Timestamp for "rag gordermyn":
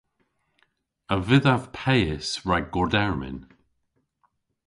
2.47-3.37